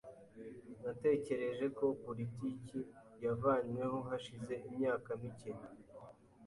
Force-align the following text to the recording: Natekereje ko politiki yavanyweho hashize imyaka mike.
Natekereje 0.83 1.65
ko 1.77 1.85
politiki 2.03 2.79
yavanyweho 3.23 3.97
hashize 4.09 4.53
imyaka 4.67 5.09
mike. 5.21 5.51